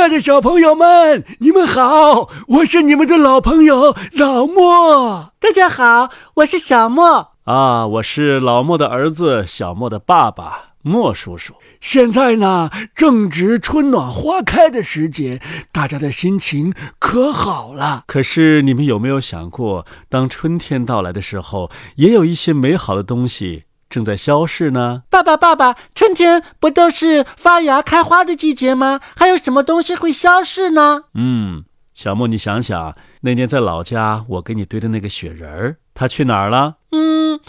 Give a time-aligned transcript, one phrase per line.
[0.00, 2.30] 爱的小朋友们，你们好！
[2.48, 5.34] 我是你们的老朋友老莫。
[5.38, 11.52] 大家好，我是小莫啊，我是老莫的儿子小莫的爸爸莫叔叔。
[11.82, 18.04] 现在呢，正值春暖花开的时节，大家的心情可好了。
[18.06, 23.64] 可是你们有没有想过，当春天到来的时候，也有一些美好的东西？
[23.90, 29.00] 正在消逝呢，爸爸，爸爸，春天不都是发芽开花的季节吗？
[29.16, 31.02] 还有什么东西会消逝呢？
[31.14, 36.76] 嗯，小莫，你想想，那年在老家我给你堆的那个雪人儿，它去哪儿了？
[36.92, 37.40] 嗯，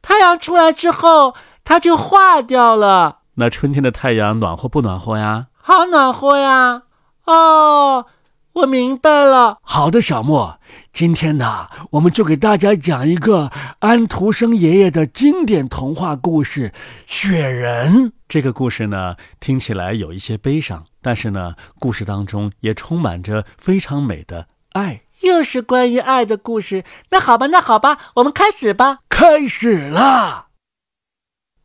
[0.00, 1.34] 太阳出来之后，
[1.64, 3.18] 它就化掉了。
[3.34, 5.46] 那春天的太阳暖和不暖和呀？
[5.60, 6.82] 好暖和呀！
[7.24, 8.06] 哦，
[8.52, 9.58] 我明白了。
[9.62, 10.58] 好的，小莫。
[10.98, 16.70] 今天呢，我们就给大家讲一个安徒生爷爷的经典童话故事
[17.06, 18.06] 《雪人》。
[18.28, 25.02] 这个故事呢，听起来有一些悲伤，但是呢，故事当中也充满着非常美的爱。
[25.20, 26.82] 又是关于爱的故事。
[27.10, 28.98] 那好吧，那好吧，我们开始吧。
[29.08, 30.48] 开始了。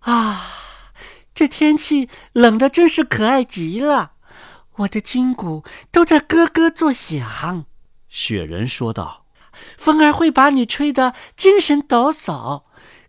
[0.02, 0.44] 啊，
[1.33, 4.11] 这天气冷的真是可爱极了，
[4.75, 7.66] 我的筋骨都在咯咯作响。
[8.07, 9.22] 雪人说道。
[9.77, 12.63] 风儿会把你吹得精神抖擞，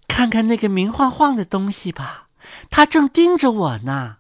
[0.09, 2.29] 看看那个明晃晃的东西吧，
[2.71, 4.19] 它正盯着我呢。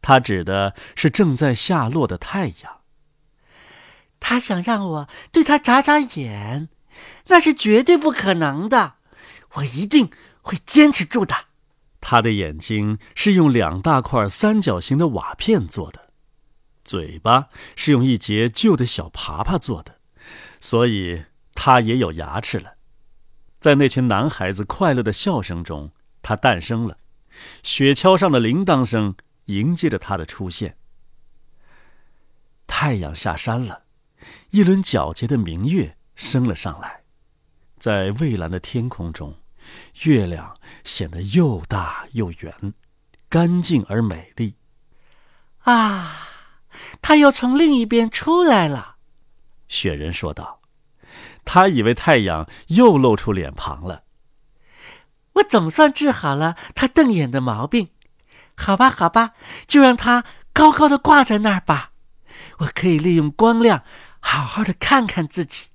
[0.00, 2.80] 他指的是正在下落的太阳。
[4.20, 6.68] 他想让我对他眨眨眼，
[7.28, 8.94] 那是绝对不可能的。
[9.54, 10.10] 我一定
[10.42, 11.34] 会坚持住的。
[12.00, 16.10] 他的眼睛是用两大块三角形的瓦片做的，
[16.84, 19.93] 嘴巴是用一节旧的小爬爬做的。
[20.64, 22.76] 所以他也有牙齿了，
[23.60, 26.96] 在那群男孩子快乐的笑声中，他诞生了。
[27.62, 30.78] 雪橇上的铃铛声迎接着他的出现。
[32.66, 33.82] 太阳下山了，
[34.52, 37.02] 一轮皎洁的明月升了上来，
[37.78, 39.38] 在蔚蓝的天空中，
[40.04, 42.72] 月亮显得又大又圆，
[43.28, 44.54] 干净而美丽。
[45.58, 46.26] 啊，
[47.02, 48.93] 他又从另一边出来了。
[49.74, 50.60] 雪人说道
[51.44, 54.04] ：“他以为太阳又露出脸庞了。
[55.32, 57.88] 我总算治好了他瞪眼的毛病。
[58.54, 59.32] 好吧，好吧，
[59.66, 61.90] 就让他高高的挂在那儿吧。
[62.58, 63.82] 我可以利用光亮，
[64.20, 65.66] 好好的看看自己。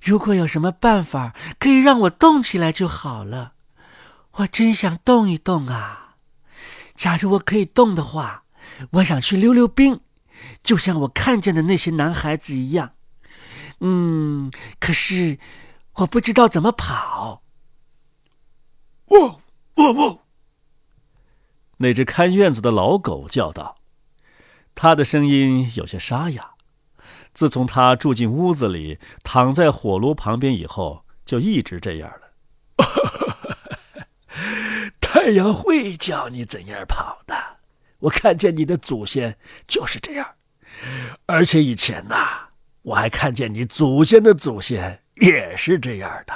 [0.00, 3.54] 如果有什么办法可以让我动起来就好了。
[4.34, 6.14] 我真想动一动啊！
[6.94, 8.44] 假如我可以动的话，
[8.92, 10.00] 我想去溜溜冰。”
[10.62, 12.92] 就像我看见的那些男孩子一样，
[13.80, 15.38] 嗯，可是
[15.94, 17.42] 我不知道怎么跑。
[19.06, 19.40] 喔
[19.74, 20.22] 喔喔！
[21.78, 23.78] 那只看院子的老狗叫道，
[24.74, 26.52] 它的声音有些沙哑。
[27.32, 32.34] 自从它住进屋子里，躺在火炉旁边以后，就一直这样了。
[35.00, 37.34] 太阳会教你怎样跑的。
[38.00, 40.34] 我看见你的祖先就是这样，
[41.26, 42.49] 而且以前呐，
[42.82, 46.34] 我还看见你祖先的祖先也是这样的，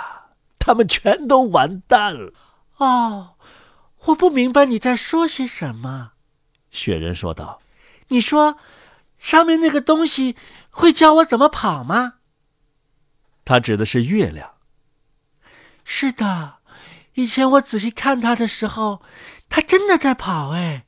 [0.59, 2.33] 他们全都完蛋了。
[2.77, 3.37] 哦，
[4.07, 6.13] 我不明白你在说些什么。”
[6.71, 7.63] 雪人说道
[8.09, 8.59] ，“你说，
[9.19, 10.37] 上面那个东西
[10.71, 12.15] 会教我怎么跑吗？”
[13.45, 14.55] 他指的是月亮。
[15.85, 16.57] 是的，
[17.15, 19.03] 以前我仔细看它的时候，
[19.49, 20.51] 它真的在跑。
[20.51, 20.87] 哎。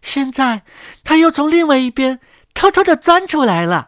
[0.00, 0.62] 现在，
[1.02, 2.20] 他又从另外一边
[2.54, 3.87] 偷偷的钻出来了。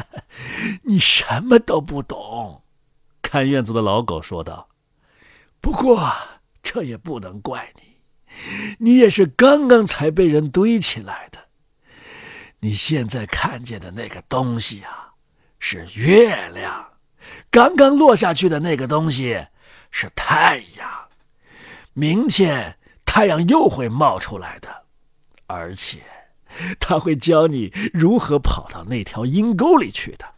[0.84, 2.62] 你什么都不懂，
[3.22, 4.68] 看院子的老狗说道。
[5.60, 6.12] 不过
[6.62, 7.98] 这也不能怪你，
[8.78, 11.48] 你也是刚刚才被人堆起来的。
[12.60, 15.14] 你现在看见的那个东西啊，
[15.58, 16.92] 是月亮；
[17.50, 19.46] 刚刚落下去的那个东西
[19.90, 21.08] 是太阳。
[21.92, 22.78] 明天。
[23.06, 24.84] 太阳又会冒出来的，
[25.46, 26.02] 而且
[26.78, 30.34] 他会教你如何跑到那条阴沟里去的。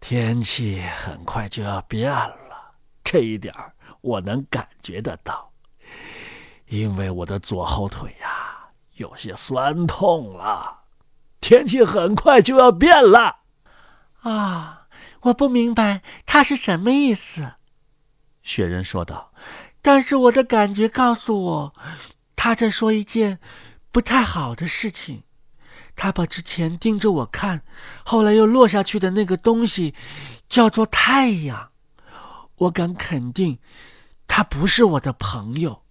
[0.00, 3.54] 天气很快就要变了，这一点
[4.00, 5.50] 我能感觉得到，
[6.66, 10.82] 因为我的左后腿呀有些酸痛了。
[11.40, 13.38] 天气很快就要变了，
[14.22, 14.86] 啊！
[15.22, 17.54] 我不明白他是什么意思。
[18.42, 19.32] 雪人说道。
[19.80, 21.74] 但是我的感觉告诉我，
[22.34, 23.38] 他在说一件
[23.98, 25.24] 不太好的事情。
[25.96, 27.64] 他把之前盯着我看，
[28.04, 29.92] 后来又落下去的那个东西，
[30.48, 31.72] 叫做太阳。
[32.58, 33.58] 我敢肯定，
[34.28, 35.82] 他不是我的朋友。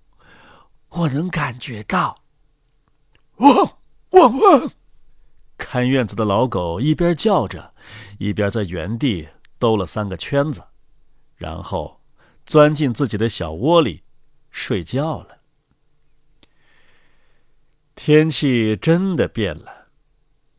[0.87, 2.23] 我能感觉到。
[3.39, 3.53] 汪
[4.11, 4.71] 汪汪！
[5.57, 7.73] 看院子的老狗一边叫着，
[8.19, 9.27] 一边在原地
[9.59, 10.63] 兜了三个圈子，
[11.35, 11.99] 然后
[12.45, 14.03] 钻进自己的小窝里
[14.49, 15.36] 睡觉了。
[17.99, 19.87] 天气真的变了，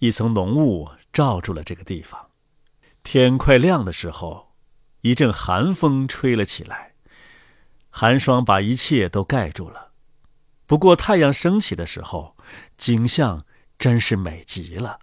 [0.01, 2.31] 一层浓雾罩住了这个地方。
[3.05, 4.53] 天快亮的时候，
[5.03, 6.95] 一阵寒风吹了起来，
[7.91, 9.93] 寒霜把一切都盖住了。
[10.67, 12.37] 不过太阳升起的时候，
[12.77, 13.41] 景象
[13.79, 14.99] 真是美极了。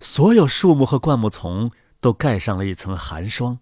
[0.00, 1.70] 所有树木和灌木丛
[2.00, 3.58] 都盖上了一层寒霜，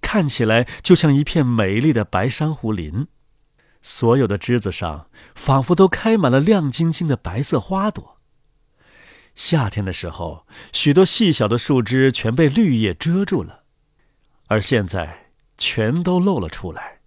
[0.00, 3.08] 看起来就像一片美丽的白珊瑚林。
[3.82, 8.18] 所有的枝子上仿佛都开满了亮晶晶的白色花朵。
[9.34, 13.64] 夏天的时候，许多细小的树枝全被绿叶遮住了，
[14.46, 17.00] 而现在全都露了出来。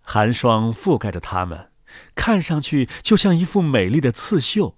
[0.00, 1.70] 寒霜覆盖着它们，
[2.14, 4.76] 看上去就像一幅美丽的刺绣。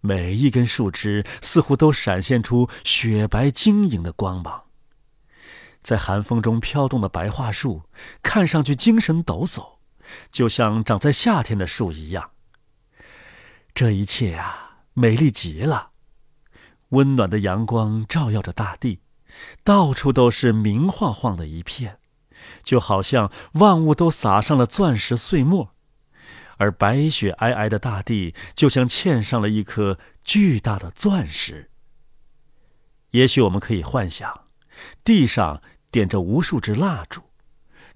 [0.00, 4.69] 每一根树枝似乎都闪现出雪白晶莹的光芒。
[5.82, 7.82] 在寒风中飘动的白桦树，
[8.22, 9.78] 看上去精神抖擞，
[10.30, 12.32] 就像长在夏天的树一样。
[13.74, 15.90] 这一切啊，美丽极了。
[16.90, 19.00] 温暖的阳光照耀着大地，
[19.62, 22.00] 到处都是明晃晃的一片，
[22.62, 25.72] 就好像万物都撒上了钻石碎末，
[26.56, 31.70] 而白雪皑皑的大地就像嵌上了一颗巨大的钻石。
[33.12, 34.49] 也许我们可以幻想。
[35.04, 37.22] 地上点着无数支蜡烛，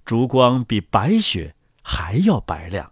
[0.03, 2.91] 烛光比白雪还要白亮。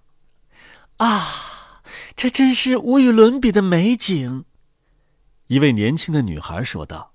[0.97, 1.81] 啊，
[2.15, 4.45] 这真是无与伦比的美景！
[5.47, 7.11] 一位年轻的女孩说道。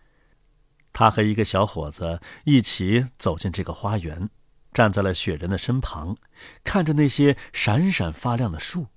[0.93, 4.31] 她和一个小伙子一起走进这个花园，
[4.75, 6.17] 站在了雪人的身旁，
[6.65, 8.89] 看着那些闪闪发亮的树。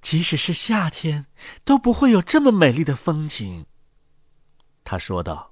[0.00, 1.26] 即使是夏天，
[1.64, 3.66] 都不会有这么美丽的风景。
[4.82, 5.51] 他说道。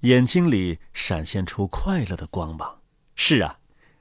[0.00, 2.80] 眼睛里闪现出快乐的光芒。
[3.16, 3.58] 是啊，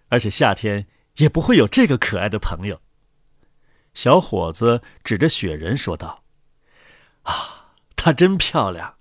[0.10, 2.82] 而且夏天也不会有这个可爱的朋友。
[3.94, 6.24] 小伙子指着雪人说道
[7.24, 8.98] ：“啊，她真漂亮。”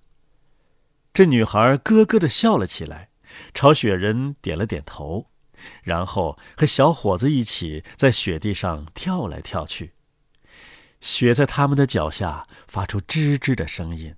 [1.13, 3.11] 这女孩咯咯的笑了起来，
[3.53, 5.31] 朝雪人点了点头，
[5.83, 9.93] 然后和小伙子一起在雪地上跳来跳去。
[11.03, 14.17] 雪在他们的脚下发出吱吱的声音。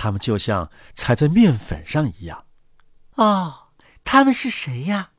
[0.00, 2.46] 他们就像踩在面粉上一样。
[3.16, 3.68] 哦，
[4.02, 5.10] 他们是谁呀？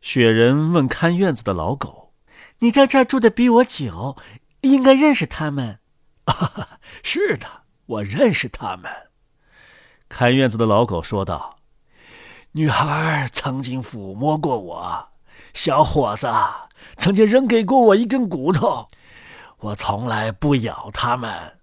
[0.00, 2.14] 雪人问看院子的老狗
[2.60, 4.16] ：“你在这儿住的比我久，
[4.60, 5.80] 应该认识他们。
[7.02, 9.10] ”“是的，我认识他们。”
[10.08, 11.58] 看院子的老狗说道。
[12.52, 15.08] “女孩曾经抚摸过我，
[15.52, 16.28] 小伙子
[16.96, 18.86] 曾经扔给过我一根骨头，
[19.58, 21.58] 我从来不咬他们。”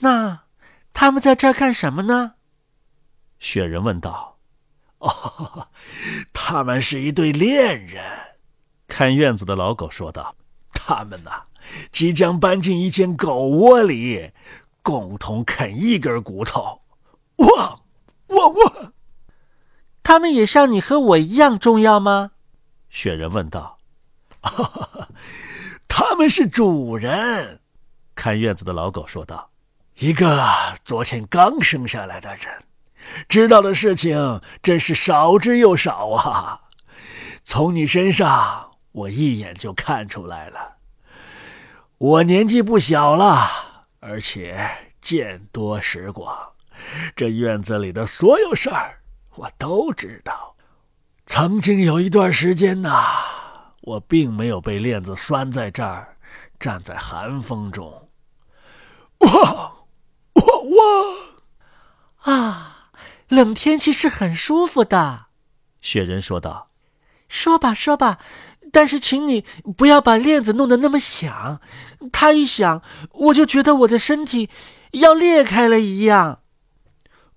[0.00, 0.45] 那。
[0.98, 2.36] 他们在这儿干什么呢？
[3.38, 4.38] 雪人问道。
[4.98, 5.68] “哦，
[6.32, 8.02] 他们是一对恋人。”
[8.88, 10.34] 看院子的老狗说道。
[10.72, 11.42] “他们呐，
[11.92, 14.32] 即将搬进一间狗窝里，
[14.80, 16.80] 共同啃一根骨头。
[17.36, 17.82] ”“汪，
[18.28, 18.92] 汪汪！”
[20.02, 22.30] 他们也像你和我一样重要吗？”
[22.88, 23.76] 雪人问道。
[25.86, 27.60] “他们是主人。”
[28.16, 29.50] 看院子的老狗说道。
[29.98, 30.46] 一个
[30.84, 32.64] 昨天刚生下来的人，
[33.30, 36.60] 知道的事情真是少之又少啊！
[37.44, 40.76] 从你身上，我一眼就看出来了。
[41.96, 44.68] 我年纪不小了，而且
[45.00, 46.52] 见多识广，
[47.14, 49.00] 这院子里的所有事儿
[49.36, 50.56] 我都知道。
[51.24, 56.18] 曾经有一段时间呐，我并没有被链子拴在这儿，
[56.60, 58.10] 站在寒风中。
[59.20, 59.72] 哇！
[60.76, 62.90] 哇，啊，
[63.28, 65.26] 冷天气是很舒服的，
[65.80, 66.70] 雪人说道。
[67.28, 68.18] 说吧，说吧，
[68.70, 69.44] 但是请你
[69.76, 71.60] 不要把链子弄得那么响，
[72.12, 74.48] 它一响，我就觉得我的身体
[74.92, 76.40] 要裂开了一样。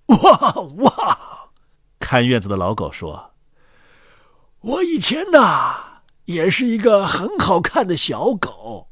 [0.06, 1.50] 哇哇！
[1.98, 3.34] 看院子的老狗说
[4.62, 8.88] ：“我以前呐，也是一个很好看的小狗，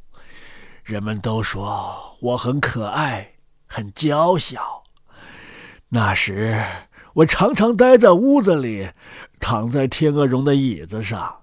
[0.85, 3.35] 人们都说我很可爱。”
[3.69, 4.83] 很娇小。
[5.91, 6.65] 那时，
[7.15, 8.91] 我常常待在屋子里，
[9.39, 11.43] 躺在天鹅绒的椅子上，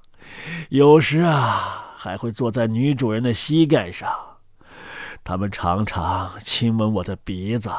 [0.70, 4.10] 有时啊，还会坐在女主人的膝盖上。
[5.24, 7.72] 他们常常亲吻我的鼻子，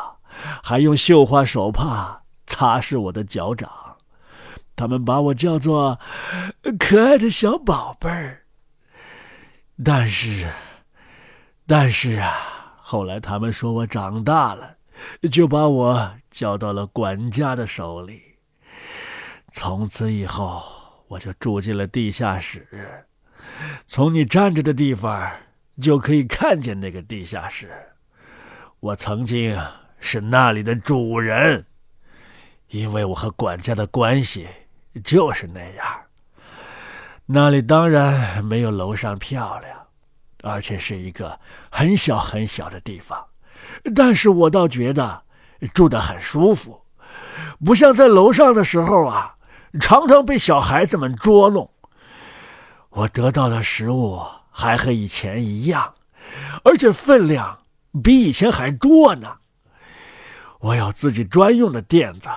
[0.63, 3.71] 还用绣花手帕擦拭我的脚掌。
[4.75, 5.99] 他们把我叫做
[6.79, 8.43] “可爱的小宝贝儿”。
[9.85, 10.51] 但是，
[11.67, 12.56] 但是啊，
[12.89, 14.77] 后来他们说我长大了，
[15.33, 18.23] 就把我交到了管家的手里。
[19.51, 20.63] 从此以后，
[21.09, 22.65] 我就住进了地下室。
[23.89, 25.33] 从你站着的地方，
[25.83, 27.69] 就可以看见那个地下室。
[28.79, 29.61] 我曾经
[29.99, 31.67] 是那里的主人，
[32.69, 34.47] 因为我和管家的关系
[35.03, 36.03] 就是那样。
[37.27, 39.76] 那里当然没有楼上漂亮，
[40.43, 41.41] 而且是一个
[41.71, 43.27] 很小很小的地方。
[43.95, 45.23] 但是我倒觉得
[45.75, 46.83] 住得很舒服，
[47.65, 49.37] 不像在楼上的时候啊，
[49.81, 51.71] 常常被小孩子们捉弄。
[52.91, 55.95] 我得到的食物还和以前一样，
[56.65, 57.61] 而且分量
[58.03, 59.39] 比以前还多呢。
[60.61, 62.29] 我有自己专用的垫子，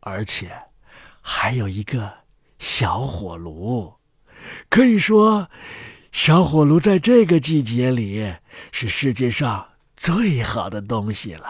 [0.00, 0.50] 而且
[1.20, 2.12] 还有一个
[2.58, 3.94] 小火炉。
[4.68, 5.48] 可以说，
[6.14, 8.36] 小火炉在这个季节里
[8.70, 9.66] 是世界上
[9.96, 11.48] 最好的东西了。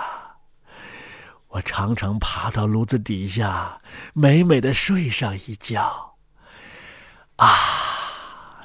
[1.48, 3.76] 我常常爬到炉子底下，
[4.14, 6.16] 美美的睡上一觉。
[7.36, 7.46] 啊，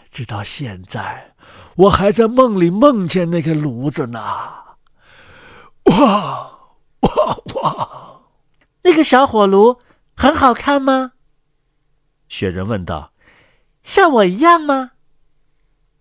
[0.10, 1.36] 直到现在，
[1.76, 4.20] 我还在梦里梦见那个炉子呢。
[5.84, 6.50] 哇
[7.02, 8.22] 哇哇！
[8.84, 9.82] 那个小火炉
[10.16, 11.12] 很好看吗？
[12.30, 13.12] 雪人问道。
[13.84, 14.92] 像我一样吗？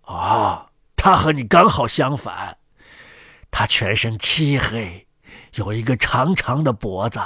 [0.09, 2.57] 哦，他和你刚好相反。
[3.51, 5.07] 他全身漆黑，
[5.55, 7.21] 有一个长长的脖子，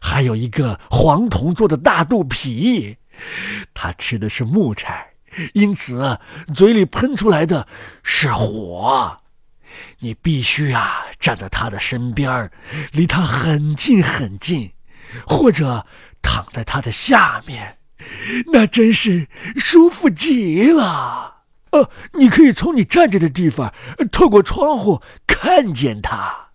[0.00, 2.96] 还有一个黄铜做的大肚皮。
[3.72, 5.14] 他吃的是木柴，
[5.54, 6.18] 因此
[6.54, 7.66] 嘴里喷出来的
[8.02, 9.18] 是火。
[9.98, 12.50] 你必须啊站在他的身边，
[12.92, 14.70] 离他很近很近，
[15.26, 15.86] 或者
[16.20, 17.78] 躺在他的下面。
[18.52, 21.31] 那真是舒服极了。
[21.72, 23.74] 呃，你可以从你站着的地方
[24.10, 26.52] 透过窗户看见他。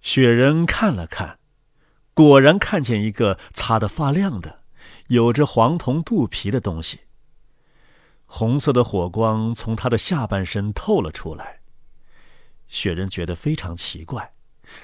[0.00, 1.38] 雪人看了看，
[2.14, 4.62] 果然看见一个擦得发亮的、
[5.08, 7.00] 有着黄铜肚皮的东西。
[8.24, 11.60] 红色的火光从他的下半身透了出来。
[12.68, 14.34] 雪人觉得非常奇怪，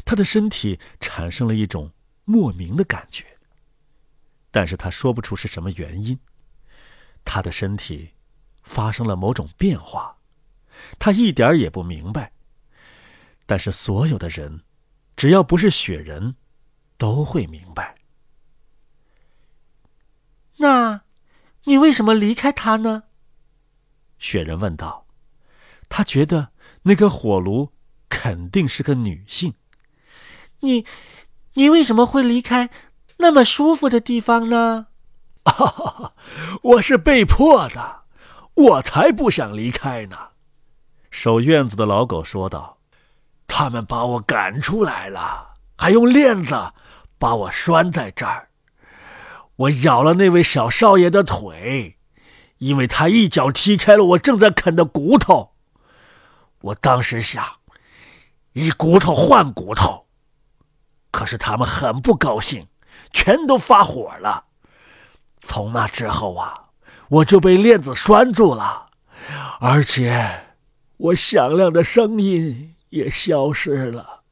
[0.04, 1.92] 他的身体产生了一种
[2.24, 3.24] 莫名的感觉。
[4.50, 6.18] 但是他说不出是什么原因。
[7.24, 8.13] 他的身体
[8.64, 10.16] 发生了某种变化，
[10.98, 12.32] 他一点也不明白。
[13.46, 14.62] 但是所有的人，
[15.14, 16.34] 只要不是雪人，
[16.98, 17.94] 都会明白。
[20.56, 21.02] 那，
[21.64, 23.04] 你为什么离开他呢？
[24.18, 25.06] 雪人问道。
[25.90, 26.50] 他觉得
[26.82, 27.70] 那个火炉
[28.08, 29.54] 肯定是个女性。
[30.60, 30.86] 你，
[31.52, 32.70] 你为什么会离开？
[33.18, 34.86] 那么舒服的地方呢？
[35.44, 36.14] 哈 哈
[36.62, 38.03] 我是被迫的，
[38.54, 40.16] 我才不想离开呢。
[41.10, 42.78] 守院子的老狗说道
[43.46, 46.72] ：“他们把我赶出来了，还用链子
[47.18, 48.48] 把我拴在这儿。
[49.56, 51.98] 我咬了那位小少爷的腿，
[52.58, 55.54] 因为他一脚踢开了我正在啃的骨头。
[56.60, 57.44] 我当时想，
[58.52, 60.06] 以骨头换骨头，
[61.10, 62.68] 可是他们很不高兴。”
[63.12, 64.46] 全都发火了。
[65.40, 66.63] 从那之后啊，
[67.14, 68.88] 我就被链子拴住了，
[69.60, 70.46] 而且
[70.96, 74.24] 我响亮的声音也消失了。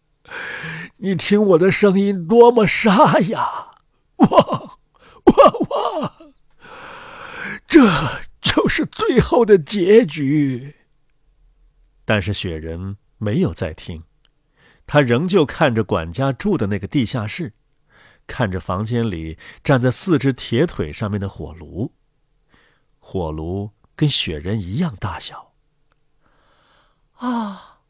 [0.97, 3.41] 你听我的声音多么沙哑，
[4.17, 6.13] 哇哇哇！
[7.69, 7.81] 这
[8.41, 10.75] 就是最后的结局。
[12.05, 14.03] 但是雪人没有再听，
[14.87, 17.53] 他仍旧看着管家住的那个地下室。
[18.27, 21.93] 看着房间里站在四只铁腿上面的火炉，
[23.05, 25.53] 火炉跟雪人一样大小。
[27.17, 27.81] 啊，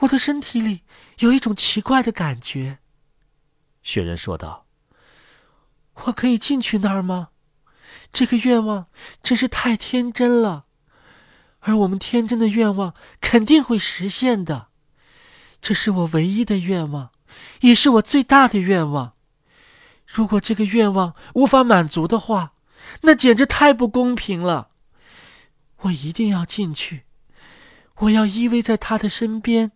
[0.00, 0.82] 我的身体里
[1.20, 2.80] 有一种奇怪的感觉。
[3.82, 4.66] 雪人说道
[6.04, 7.28] ：“我可以进去那儿吗？
[8.12, 8.86] 这个愿望
[9.22, 10.66] 真是太天真了，
[11.60, 14.68] 而我们天真的愿望肯定会实现的。
[15.62, 17.12] 这是我唯一的愿望，
[17.60, 19.14] 也是我最大的愿望。”
[20.06, 22.52] 如果这个愿望无法满足的话，
[23.02, 24.70] 那简直太不公平了。
[25.82, 27.04] 我一定要进去，
[27.96, 29.72] 我要依偎在他的身边，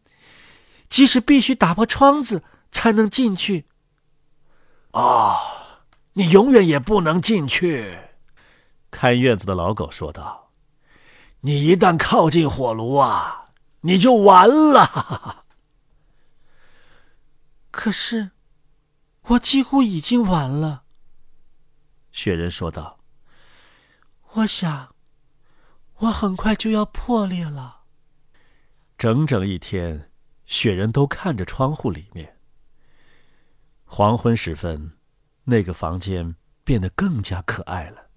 [0.89, 3.67] 即使必须打破窗子才能进去。
[4.93, 5.37] 哦，
[6.15, 7.99] 你永远也不能进去。
[8.91, 10.51] 看院子的老狗说道
[11.43, 13.47] ：“你一旦靠近火炉啊，
[13.83, 15.45] 你就完了。
[17.71, 18.31] ”可是。
[19.25, 20.83] 我几乎已经完了。”
[22.11, 22.99] 雪人说道。
[24.35, 24.95] “我想，
[25.97, 27.81] 我很快就要破裂了。”
[28.97, 30.11] 整整一天，
[30.47, 32.39] 雪人都看着窗户里面。
[33.85, 34.93] 黄昏时分，
[35.45, 38.09] 那个房间变得更加可爱了，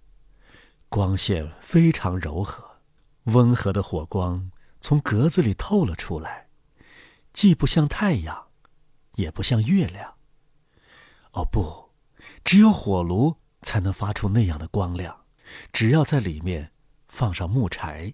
[0.88, 2.63] 光线非常柔和，
[3.24, 4.51] 温和的火光
[4.82, 6.48] 从格子里透了出来，
[7.32, 8.50] 既不像太阳，
[9.15, 10.13] 也不像月亮。
[11.32, 11.89] 哦不，
[12.43, 15.23] 只有火炉才能发出那样的光亮，
[15.72, 16.72] 只要在里面
[17.07, 18.13] 放上木柴。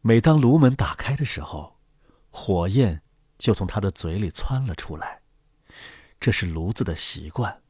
[0.00, 1.78] 每当炉门打开的时候，
[2.30, 3.02] 火焰
[3.38, 5.22] 就从他的嘴里窜了出来。
[6.18, 7.62] 这是炉子的习惯。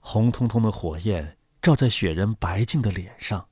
[0.00, 3.48] 红彤彤的火焰照在雪人白净的脸上，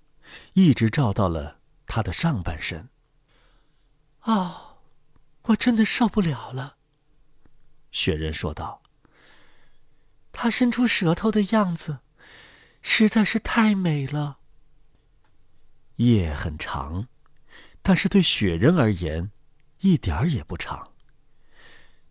[0.54, 2.88] 一直照到了他的上半身。
[4.22, 4.78] 哦，
[5.42, 6.76] 我真的受不了了。
[7.92, 8.82] 雪人说道
[10.30, 12.00] ：“他伸出舌头的样子，
[12.82, 14.38] 实在是太美了。
[15.96, 17.08] 夜很长，
[17.82, 19.30] 但是对雪人而言，
[19.80, 20.92] 一点儿也不长。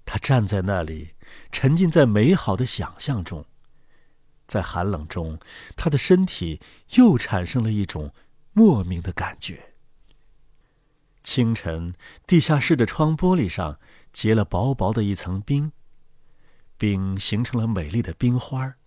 [0.05, 1.15] 他站在那里。”
[1.51, 3.45] 沉浸在美好的想象中，
[4.47, 5.39] 在寒冷中，
[5.75, 6.59] 他的身体
[6.95, 8.11] 又产生了一种
[8.51, 9.75] 莫名的感觉。
[11.21, 11.93] 清晨，
[12.25, 13.79] 地下室的窗玻璃上
[14.11, 15.71] 结了薄薄的一层冰，
[16.79, 18.78] 冰形成了美丽的冰花儿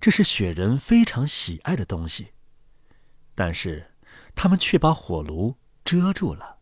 [0.00, 2.32] 这是雪人非常喜爱的东西。
[3.34, 3.92] 但是，
[4.34, 6.58] 他们却把火炉遮住了。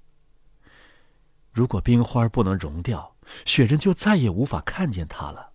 [1.52, 5.52] 如果冰花不能融掉，雪人就再也无法看见它了。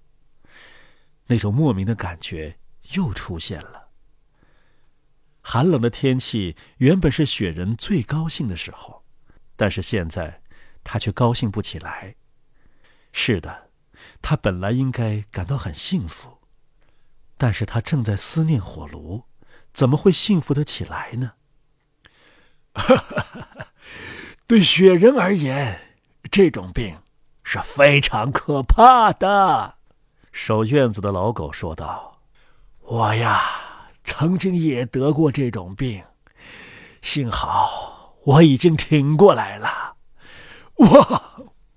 [1.28, 2.60] 那种莫名的感觉
[2.94, 3.90] 又出现了。
[5.42, 9.06] 寒冷的天气原本是雪人最高兴的时候，
[9.56, 10.42] 但是现在
[10.84, 12.16] 他却高兴不起来。
[13.14, 13.70] 是的，
[14.22, 16.33] 他本来应该感到很幸福，
[17.38, 19.24] 但是他正在思念火炉，
[19.74, 21.34] 怎么会幸福得起来呢？
[24.48, 25.98] 对雪人而言，
[26.32, 27.00] 这种病。
[27.46, 29.76] 是非常可怕的，
[30.32, 32.22] 守院子的老狗说道
[32.80, 36.02] ：“我呀，曾经也得过这种病，
[37.02, 39.98] 幸好我已经挺过来了。
[40.76, 40.88] 我，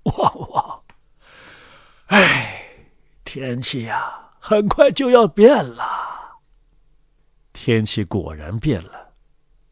[0.03, 0.85] 我，我……
[2.05, 2.63] 哎，
[3.25, 6.39] 天气呀，很快就要变了。
[7.51, 9.13] 天气果然变了，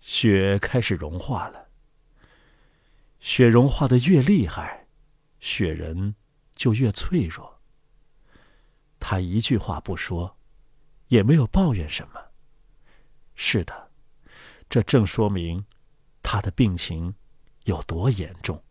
[0.01, 1.69] 雪开始融化了。
[3.21, 4.85] 雪融化的越厉害。”
[5.39, 6.15] 雪人
[6.57, 7.61] 就越脆弱。
[8.99, 10.35] 他一句话不说，
[11.07, 12.19] 也没有抱怨什么。
[13.33, 13.91] 是的，
[14.67, 15.65] 这正说明
[16.21, 17.15] 他的病情
[17.63, 18.61] 有多严重。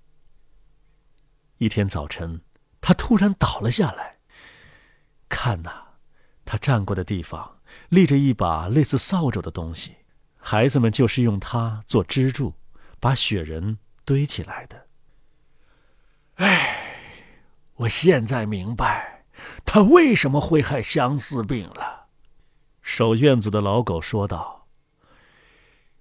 [1.56, 2.42] 一天早晨，
[2.82, 4.18] 他突然倒了下来。
[5.30, 5.83] 看呐，
[6.44, 9.92] 他站过的地方立着一把类似扫帚的东西，
[10.36, 12.54] 孩子们就是用它做支柱，
[13.00, 14.86] 把雪人堆起来的。
[16.36, 16.96] 哎，
[17.76, 19.24] 我现在明白，
[19.64, 22.06] 他为什么会害相思病了。
[22.82, 24.66] 守院子的老狗说道：“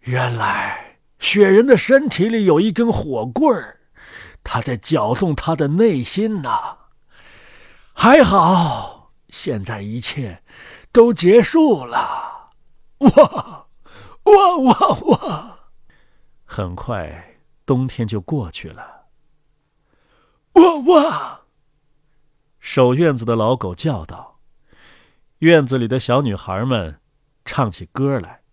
[0.02, 3.80] 原来雪人的身体里有一根火棍儿，
[4.44, 6.50] 他在搅动他的内心呢。
[7.94, 8.93] 还好，
[9.34, 10.44] 现在一切
[10.92, 12.52] 都结束了。
[13.00, 13.66] 哇，
[14.26, 15.60] 哇哇哇！
[16.46, 19.08] 很快，冬天就过去了。”
[20.54, 21.42] 哇哇！
[22.60, 24.40] 守院子的老狗叫道
[25.40, 27.02] ：“院子里的小女孩们
[27.44, 28.44] 唱起歌来。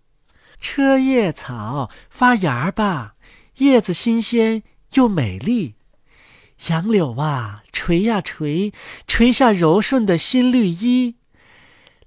[0.59, 3.16] 车叶草发芽吧，
[3.59, 4.62] 叶子新鲜
[4.95, 5.77] 又美丽。
[6.68, 8.73] 杨柳啊，垂呀垂，
[9.07, 11.16] 垂下柔顺的新绿衣。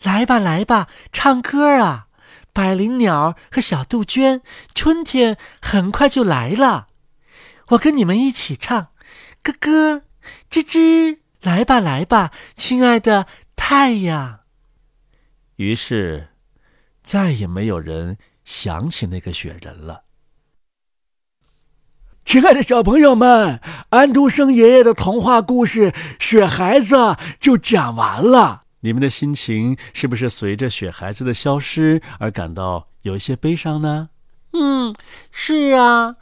[0.01, 2.07] 来吧来吧，唱歌啊！
[2.51, 4.41] 百灵鸟和小杜鹃，
[4.75, 6.87] 春天很快就来了。
[7.69, 8.89] 我跟你们一起唱。”
[9.41, 10.03] 咯咯，
[10.49, 14.41] 吱吱，来吧来吧，亲爱的太阳。
[15.57, 16.29] 于是，
[17.01, 20.03] 再也没有人想起那个雪人了。
[22.25, 23.59] 亲爱的小朋友们，
[23.89, 26.95] 安徒生爷爷的童话故事《雪孩子》
[27.39, 28.61] 就讲完了。
[28.79, 34.09] 你们的心情是不是随着雪孩子的消失而感到有一些悲伤呢？
[34.53, 34.95] 嗯，
[35.31, 36.15] 是啊。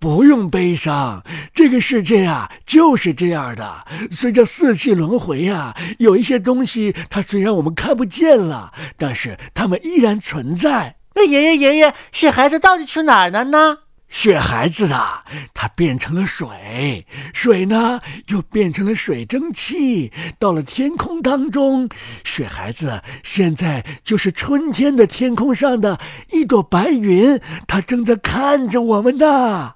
[0.00, 1.22] 不用悲伤，
[1.54, 3.86] 这个世界啊就是这样的。
[4.10, 10.96] 随着四季轮回啊，有一些东西它虽然我们看不见了，但是它们依然存在。
[11.14, 13.78] 那爷爷爷爷，雪孩子到底去哪儿了呢？
[14.08, 21.88] 雪孩子啊，它变成了水，水呢又变成了水蒸气，到了天空当中。
[22.22, 25.98] 雪孩子现在就是春天的天空上的
[26.30, 29.74] 一朵白云，它正在看着我们呢。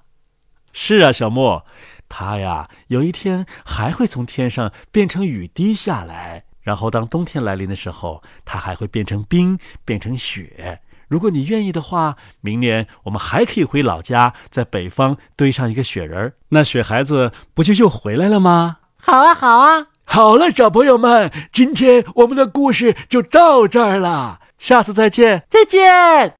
[0.71, 1.65] 是啊，小莫，
[2.07, 10.79] 它呀，有一天还会从天上变成雨滴下来，然后当冬天来临的时候，它还会变成冰，变成雪。
[11.09, 18.77] 如果你愿意的话，明年我们还可以回老家，在北方堆上一个雪人那雪孩子不就又回来了吗？
[19.01, 19.87] 好啊，好啊！
[20.05, 26.27] 好了，小朋友们，今天我们的故事就到这儿了，下次再见，再见。